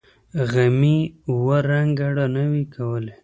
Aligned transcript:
غمي 0.51 0.99
اوه 1.29 1.57
رنگه 1.69 2.07
رڼاوې 2.17 2.63
کولې. 2.73 3.13